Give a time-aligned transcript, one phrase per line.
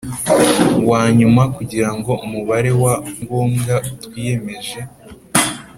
[0.89, 4.79] Wa nyuma kugira ngo umubare wa ngombwa twiyemeje